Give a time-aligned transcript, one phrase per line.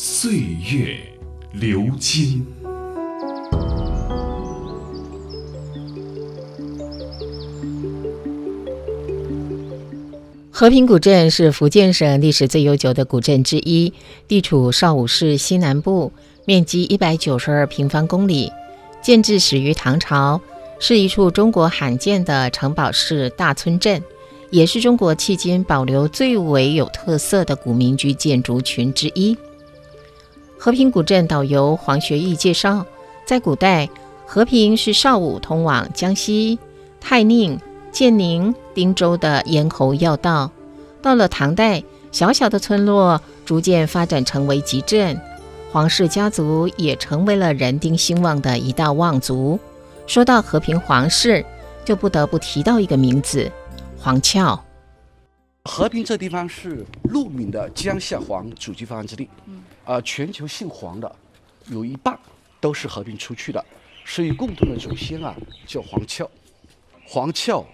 [0.00, 0.30] 岁
[0.72, 0.96] 月
[1.52, 2.46] 流金。
[10.52, 13.92] 和平古镇是福建省历史最悠久的古镇之一，
[14.28, 16.12] 地处邵武市西南部，
[16.44, 18.52] 面积一百九十二平方公里，
[19.02, 20.40] 建制始于唐朝，
[20.78, 24.00] 是一处中国罕见的城堡式大村镇，
[24.50, 29.36] 也是中国迄今保留最为有特色的古民居建筑群之一。
[30.58, 32.84] 和平古镇导游黄学义介绍，
[33.24, 33.88] 在古代，
[34.26, 36.58] 和平是邵武通往江西、
[37.00, 37.58] 泰宁。
[37.90, 40.52] 建宁、汀州的咽喉要道，
[41.00, 45.18] 到了唐代，小小的村落逐渐发展成为集镇，
[45.72, 49.58] 皇室家族也成为了人丁兴旺的一大望族。
[50.06, 51.44] 说到和平皇室，
[51.84, 53.50] 就不得不提到一个名字——
[53.98, 54.62] 黄翘。
[55.64, 59.28] 和平这地方是著名的江夏黄祖籍发源之地，
[59.88, 61.16] 啊，全球姓黄的
[61.68, 62.16] 有一半
[62.60, 63.64] 都是合并出去的，
[64.04, 65.34] 所以共同的祖先啊
[65.66, 66.30] 叫黄翘。
[67.06, 67.64] 黄翘。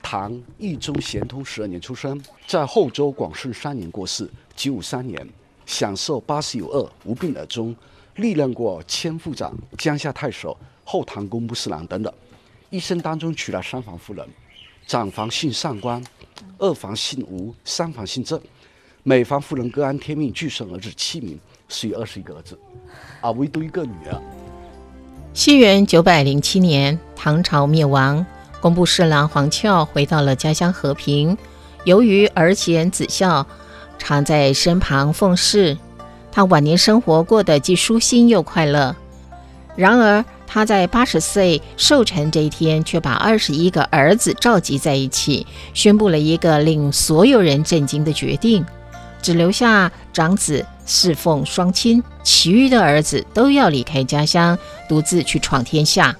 [0.00, 5.28] 唐懿宗咸通十二年出生，在后周广顺三年过世，九五三年
[5.66, 7.76] 享寿八十有二，无病而终。
[8.16, 12.10] 历任过千户长、江夏太守、后唐工部侍郎等等。
[12.70, 14.26] 一生当中娶了三房夫人，
[14.86, 16.02] 长房姓上官，
[16.56, 18.40] 二房姓吴，三房姓郑。
[19.08, 22.58] 每房夫人各安天命，俱生儿子七名，死于二十一个儿子，
[23.22, 24.20] 啊，唯独一个女儿。
[25.32, 28.26] 西元九百零七年，唐朝灭亡。
[28.60, 31.38] 工部侍郎黄翘回到了家乡和平，
[31.84, 33.46] 由于儿贤子孝，
[33.98, 35.74] 常在身旁奉侍，
[36.30, 38.94] 他晚年生活过得既舒心又快乐。
[39.74, 48.62] 然而，他在八十岁寿辰这一天，却把二十一个儿子召集在一起，宣布了一个令所有人震惊的决定：
[49.20, 54.58] 只留下长子侍奉双亲，其余的儿子都要离开家乡，
[54.88, 56.16] 独自去闯天下。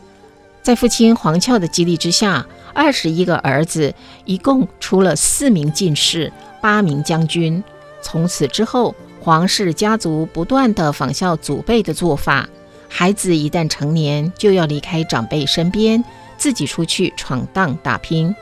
[0.63, 2.45] 在父亲黄翘的激励之下，
[2.75, 3.95] 二十一个儿子
[4.25, 7.63] 一共出了四名进士、八名将军。
[8.03, 12.49] 从此之后，黄氏家族不断地仿效祖辈的做法，
[12.89, 16.05] 孩子一旦成年，就要离开长辈身边，
[16.37, 18.35] 自己出去闯荡打拼。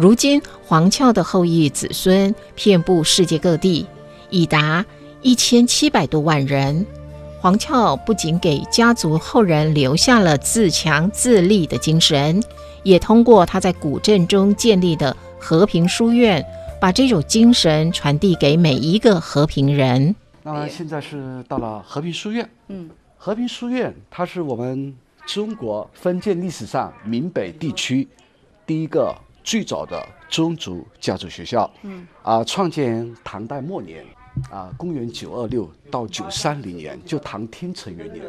[0.00, 3.84] 如今，黄翘的后裔子孙遍布世界各地，
[4.30, 4.86] 已达
[5.22, 6.86] 一千七百多万人。
[7.40, 12.40] 黄翘不仅给家族后人留下了自强自立的精神，
[12.84, 16.46] 也通过他在古镇中建立的和平书院，
[16.80, 20.14] 把这种精神传递给每一个和平人。
[20.44, 24.94] 那现在是到了和平书院，嗯，和平书院它是我们
[25.26, 28.06] 中国封建历史上闽北地区
[28.64, 29.12] 第一个
[29.48, 34.04] 最早的宗族家族学校，嗯，啊，创建唐代末年。
[34.50, 38.24] 啊，公元九二六到九三零年，就唐天成元年，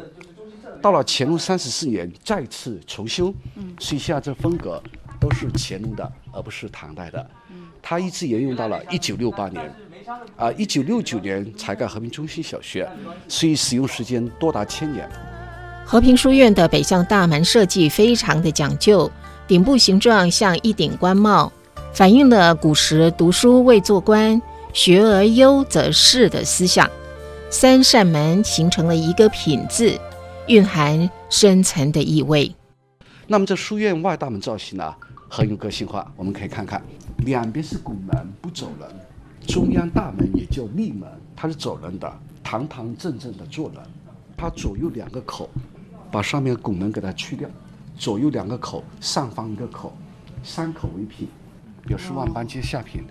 [0.82, 4.82] 到了乾隆三十四年再次重修，嗯，所以现在这风格
[5.20, 9.72] 都是乾隆的，而不是唐代的，嗯，它一直沿用到了一九六八年，
[10.36, 12.90] 啊，一九六九年才盖和平中心小学，
[13.28, 15.08] 所以使用时间多达千年。
[15.86, 19.08] 和平书院的北向大门设计非常的讲究，
[19.50, 21.52] 顶部形状像一顶官帽，
[21.92, 24.40] 反映了古时读书为做官。
[24.72, 26.88] 学而优则仕的思想，
[27.50, 29.98] 三扇门形成了一个品字，
[30.46, 32.54] 蕴含深层的意味。
[33.26, 34.94] 那么这书院外大门造型呢，
[35.28, 36.08] 很有个性化。
[36.14, 36.80] 我们可以看看，
[37.24, 38.88] 两边是拱门，不走人；
[39.48, 42.08] 中央大门也叫立门，它是走人的，
[42.44, 43.82] 堂堂正正的做人。
[44.36, 45.50] 它左右两个口，
[46.08, 47.48] 把上面拱门给它去掉，
[48.00, 49.94] 左右两个口，上方一个口，
[50.42, 51.28] 三口为品。
[51.86, 53.02] 表示万般皆下品，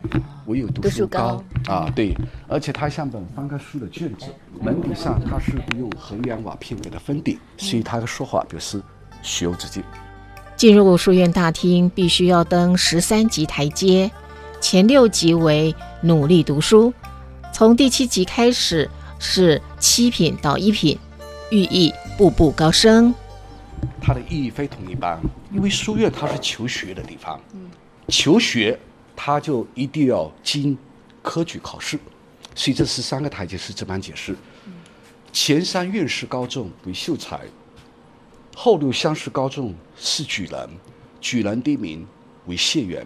[0.46, 1.92] 唯有读书高啊！
[1.96, 2.16] 对，
[2.48, 4.28] 而且它像本翻开书的卷子，
[4.62, 8.82] 门底上它是用横梁瓦片给它封顶，所以它的说法表示
[9.24, 9.84] 学有止境。
[10.56, 14.10] 进入书院大厅，必须要登十三级台阶，
[14.62, 16.94] 前六级为努力读书，
[17.52, 20.98] 从第七级开始是七品到一品，
[21.50, 23.14] 寓意步步高升。
[24.10, 25.22] 它的意义非同一般，
[25.54, 27.40] 因为书院它是求学的地方。
[28.08, 28.76] 求学，
[29.16, 30.76] 他就一定要经
[31.22, 32.00] 科举考试，
[32.56, 34.36] 所以这十三个台阶是这般解释：
[35.32, 37.42] 前三院士高中为秀才，
[38.56, 40.70] 后六乡试高中是举人，
[41.22, 42.04] 举人第一名
[42.48, 43.06] 为谢元，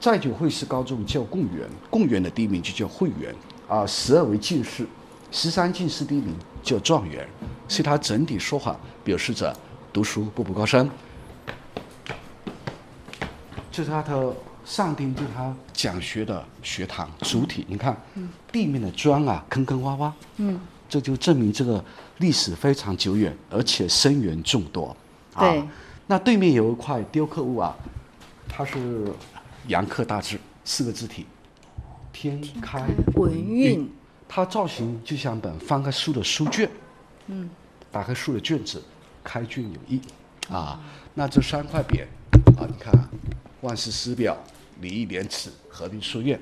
[0.00, 3.32] 再九会试高中叫贡元，贡元的第一名就叫会员
[3.68, 3.86] 啊。
[3.86, 4.84] 十二为进士，
[5.30, 6.34] 十三进士第一名
[6.64, 7.28] 叫状元，
[7.68, 9.56] 所以它整体说法表示着
[9.92, 10.88] 读书步步高升。
[13.72, 14.34] 这是他的
[14.64, 17.96] 上帝对他讲学的学堂主体，你看，
[18.52, 21.82] 地面的砖啊，坑坑洼洼，嗯，这就证明这个
[22.18, 24.94] 历史非常久远，而且生源众多。
[25.38, 25.62] 对，
[26.06, 27.74] 那对面有一块雕刻物啊，
[28.48, 29.06] 它是
[29.68, 31.24] 阳刻大字四个字体，
[32.12, 32.84] 天开
[33.14, 33.88] 文运，
[34.28, 36.68] 它造型就像本翻开书的书卷，
[37.28, 37.48] 嗯，
[37.90, 38.82] 打开书的卷子，
[39.22, 40.00] 开卷有益
[40.48, 40.80] 啊。
[41.14, 42.02] 那这三块匾
[42.58, 42.92] 啊，你看。
[43.62, 44.42] 万世师表、
[44.80, 46.40] 礼义廉耻、和平书院。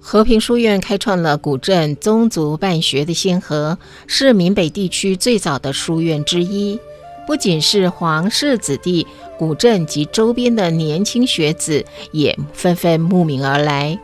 [0.00, 3.78] 和平书院开创了古镇宗族办学的先河，
[4.08, 6.80] 是闽北地区最早的书院之一。
[7.28, 9.06] 不仅是皇室子弟，
[9.38, 13.96] 古镇及周边的年轻学子也纷纷慕名而来。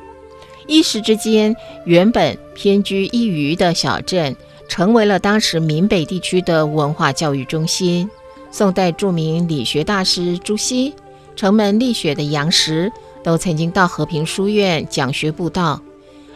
[0.68, 4.36] 一时之间，原本偏居一隅的小镇，
[4.68, 8.08] 成为了当时闽北地区的文化教育中心。
[8.50, 10.94] 宋代著名理学大师朱熹。
[11.36, 12.92] 城门立雪的杨时
[13.24, 15.80] 都曾经到和平书院讲学布道。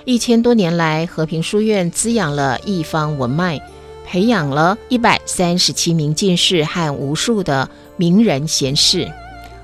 [0.05, 3.61] 一千多年来，和平书院滋养了一方文脉，
[4.05, 9.09] 培养了一百三十七名进士和无数的名人贤士。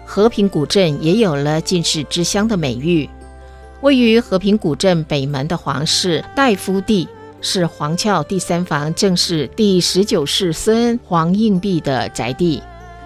[0.07, 3.09] 和平古镇也有了进士之乡的美誉。
[3.81, 7.09] 位于和平古镇北门的皇室大夫第，
[7.45, 12.61] 是皇翘第三房正室第十九世孙黄应弼的宅地。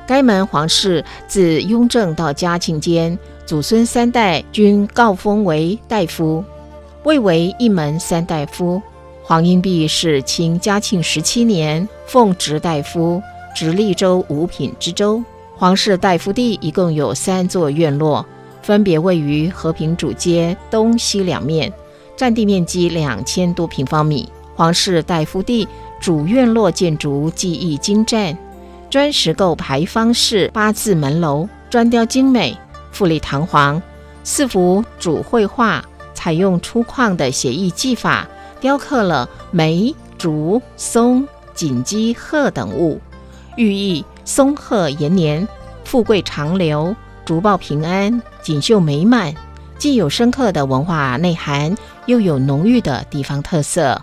[0.06, 6.44] 该门皇室自雍正到嘉庆间，祖孙三代均告封为大夫，
[7.02, 8.81] 位为一门三代夫。
[9.25, 13.20] 黄应弼是清嘉庆十七年奉职大夫，
[13.56, 15.20] 直隶州五品知州。
[15.56, 18.25] 皇室大夫地一共有三座院落，
[18.62, 21.73] 分别位于和平主街东西两面，
[22.19, 24.29] 占地面积两千多平方米。
[24.56, 25.69] 皇室代夫地
[26.00, 28.37] 主院落建筑技艺精湛。
[28.91, 32.59] 砖石构牌坊式八字门楼，砖雕精美，
[32.91, 33.81] 富丽堂皇。
[34.25, 38.26] 四幅主绘画采用粗犷的写意技法，
[38.61, 41.25] 雕刻了梅、竹、松、
[41.55, 43.00] 锦鸡、鹤等物，
[43.56, 45.47] 寓意松鹤延年、
[45.85, 49.32] 富贵长留、竹报平安、锦绣美满，
[49.79, 51.76] 既有深刻的文化内涵，
[52.08, 54.02] 又有浓郁的地方特色。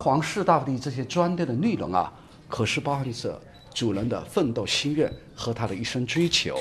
[0.00, 2.12] 皇室大帝这些砖雕的内容啊，
[2.48, 3.40] 可是包含着。
[3.74, 6.58] 主人的奋斗心愿和他的一生追求，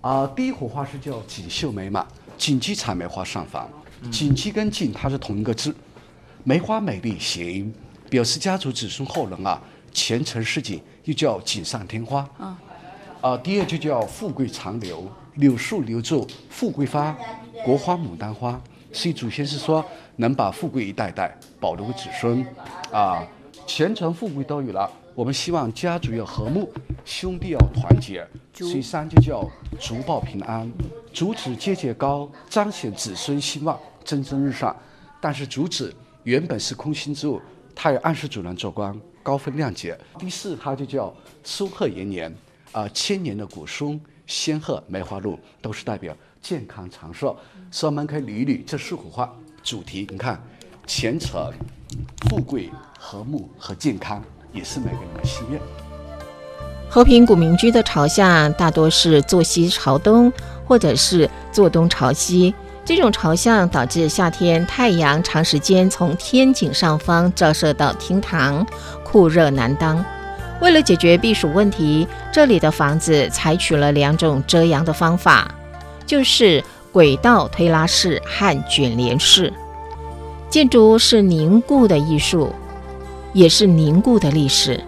[0.00, 2.06] 啊，第一幅画是叫锦绣美满，
[2.36, 3.68] 锦鸡采梅花上房，
[4.08, 5.74] 锦鸡跟锦它是同一个字，
[6.44, 7.74] 梅花美丽谐音，
[8.08, 9.60] 表示家族子孙后人啊
[9.90, 12.20] 前程似锦，又叫锦上添花。
[12.38, 12.56] 啊，
[13.20, 17.16] 啊第二就叫富贵长留，柳树留住富贵花，
[17.64, 18.60] 国花牡丹花，
[18.92, 19.84] 所以祖先是说
[20.16, 22.44] 能把富贵一代代保留给子孙，
[22.92, 23.26] 啊，
[23.66, 24.90] 前程富贵都有了。
[25.14, 26.72] 我们希望家族要和睦，
[27.04, 28.24] 兄弟要团结，
[28.54, 29.44] 所以三就叫
[29.80, 30.70] 竹报平安，
[31.12, 34.74] 竹子节节高，彰显子孙兴旺，蒸蒸日上。
[35.20, 35.92] 但是竹子
[36.22, 37.40] 原本是空心之物，
[37.74, 39.98] 它也暗示主人做官高风亮节。
[40.18, 42.32] 第四，它就叫松鹤延年，
[42.70, 47.36] 啊，千年的古松、仙鹤、梅花鹿都是代表健康长寿。
[47.72, 50.40] 所以我们可以捋一捋这四幅画主题，你看，
[50.86, 51.52] 前程、
[52.28, 54.22] 富贵、和睦和健康。
[54.50, 55.60] 也是每个人的心愿。
[56.88, 60.32] 和平古民居的朝向大多是坐西朝东，
[60.64, 62.54] 或者是坐东朝西。
[62.82, 68.66] 这种朝向导致夏天太阳长时间从天井上方照射到厅堂，
[69.04, 70.02] 酷热难当。
[70.60, 75.50] 为了解决避暑问题，这里的房子采取了两种遮阳的方法，
[76.06, 76.62] 就是
[76.92, 79.52] 轨道推拉式和卷帘式。
[80.50, 82.52] 建筑是凝固的艺术。
[83.34, 84.82] 也是凝固的历史。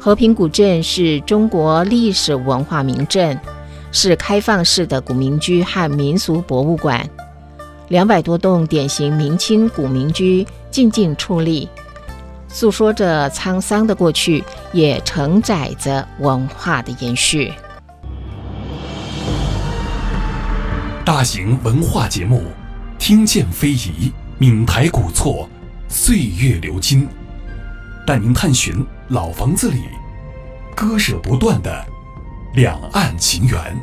[0.00, 3.38] 和平古镇是中国历史文化名镇，
[3.92, 7.08] 是开放式的古民居和民俗博物馆。
[7.88, 11.68] 两百多栋典型明清古民居静静矗立，
[12.54, 17.52] 诉说着沧桑的过去，也承载着文化的延续。
[21.04, 22.44] 大型文化节目，
[22.96, 25.48] 听见非遗，闽台古厝，
[25.88, 27.08] 岁月流金。
[28.06, 29.80] 带您探寻老房子里
[30.76, 31.84] 割舍不断的
[32.54, 33.76] 两岸情缘。